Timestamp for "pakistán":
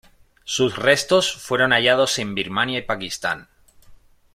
2.81-3.49